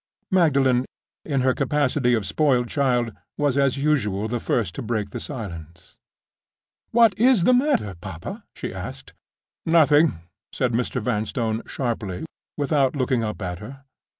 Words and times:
Magdalen, 0.31 0.87
in 1.23 1.41
her 1.41 1.53
capacity 1.53 2.15
of 2.15 2.25
spoiled 2.25 2.67
child, 2.67 3.11
was, 3.37 3.55
as 3.55 3.77
usual, 3.77 4.27
the 4.27 4.39
first 4.39 4.73
to 4.73 4.81
break 4.81 5.11
the 5.11 5.19
silence. 5.19 5.99
"What 6.89 7.15
is 7.19 7.43
the 7.43 7.53
matter, 7.53 7.93
papa?" 7.93 8.43
she 8.55 8.73
asked. 8.73 9.13
"Nothing," 9.63 10.13
said 10.51 10.71
Mr. 10.71 10.99
Vanstone, 11.03 11.61
sharply, 11.67 12.25
without 12.57 12.95
looking 12.95 13.23
up 13.23 13.43
at 13.43 13.59
her. 13.59 13.83